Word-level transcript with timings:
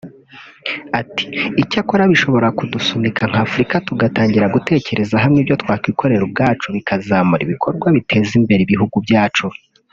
Ati 0.99 1.25
“Icyakora 1.61 2.03
bishobora 2.11 2.47
kudusunika 2.57 3.21
nk’Afurika 3.29 3.75
tugatangira 3.87 4.53
gutekerereza 4.55 5.15
hamwe 5.23 5.39
ibyo 5.41 5.55
twakwikorera 5.61 6.23
ubwacu 6.25 6.67
bikazamura 6.75 7.41
ibikorwa 7.43 7.87
biteza 7.95 8.31
imbere 8.39 8.61
ibihugu 8.63 8.97
byacu 9.07 9.45